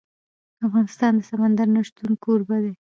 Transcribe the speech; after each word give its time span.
افغانستان 0.67 1.11
د 1.17 1.21
سمندر 1.29 1.67
نه 1.75 1.81
شتون 1.87 2.11
کوربه 2.23 2.57
دی. 2.63 2.69